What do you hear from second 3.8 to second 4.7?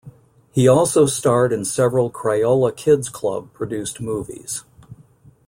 movies.